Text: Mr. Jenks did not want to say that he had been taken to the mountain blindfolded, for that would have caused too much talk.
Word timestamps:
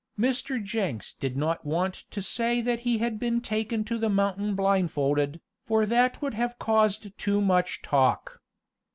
Mr. 0.19 0.57
Jenks 0.63 1.13
did 1.13 1.37
not 1.37 1.63
want 1.63 2.05
to 2.09 2.23
say 2.23 2.59
that 2.59 2.79
he 2.79 2.97
had 2.97 3.19
been 3.19 3.39
taken 3.39 3.83
to 3.83 3.99
the 3.99 4.09
mountain 4.09 4.55
blindfolded, 4.55 5.39
for 5.63 5.85
that 5.85 6.19
would 6.23 6.33
have 6.33 6.57
caused 6.57 7.15
too 7.19 7.39
much 7.39 7.83
talk. 7.83 8.41